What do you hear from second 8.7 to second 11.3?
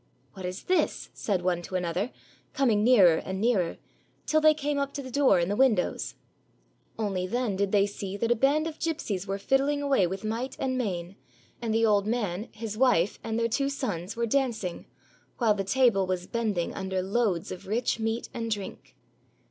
gypsies were fiddling away with might and main,